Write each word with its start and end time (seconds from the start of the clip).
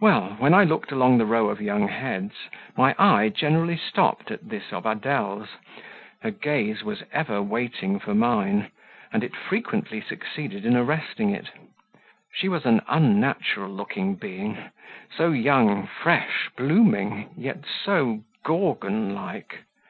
Well, 0.00 0.30
when 0.38 0.54
I 0.54 0.64
looked 0.64 0.92
along 0.92 1.18
the 1.18 1.26
row 1.26 1.50
of 1.50 1.60
young 1.60 1.88
heads, 1.88 2.32
my 2.74 2.94
eye 2.98 3.28
generally 3.28 3.76
stopped 3.76 4.30
at 4.30 4.48
this 4.48 4.72
of 4.72 4.86
Adele's; 4.86 5.50
her 6.22 6.30
gaze 6.30 6.82
was 6.82 7.02
ever 7.12 7.42
waiting 7.42 7.98
for 7.98 8.14
mine, 8.14 8.70
and 9.12 9.22
it 9.22 9.36
frequently 9.36 10.00
succeeded 10.00 10.64
in 10.64 10.74
arresting 10.74 11.28
it. 11.34 11.50
She 12.32 12.48
was 12.48 12.64
an 12.64 12.80
unnatural 12.88 13.68
looking 13.70 14.14
being 14.14 14.56
so 15.14 15.32
young, 15.32 15.86
fresh, 15.86 16.48
blooming, 16.56 17.28
yet 17.36 17.64
so 17.84 18.22
Gorgon 18.44 19.14
like. 19.14 19.64